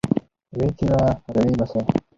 [0.57, 1.01] ويې څيره
[1.33, 1.79] راويې باسه.